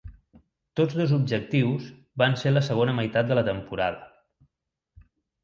Tots 0.79 0.95
dos 1.01 1.13
objectius 1.17 1.85
van 2.23 2.33
ser 2.45 2.55
la 2.55 2.65
segona 2.69 2.97
meitat 3.01 3.31
de 3.33 3.39
la 3.41 3.45
temporada. 3.53 5.07